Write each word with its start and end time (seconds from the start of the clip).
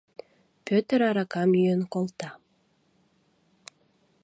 Пӧтыр 0.65 0.99
аракам 1.09 1.49
йӱын 1.59 1.81
колта. 1.93 2.29